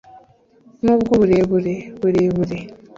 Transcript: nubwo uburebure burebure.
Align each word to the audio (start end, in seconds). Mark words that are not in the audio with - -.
nubwo 0.83 1.09
uburebure 1.15 1.73
burebure. 2.01 2.57